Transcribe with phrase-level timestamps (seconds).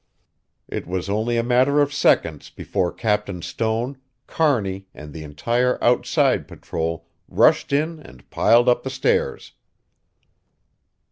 [0.67, 6.47] It was only a matter of seconds before Captain Stone, Kearney and the entire outside
[6.47, 9.51] patrol rushed in and piled up the stairs.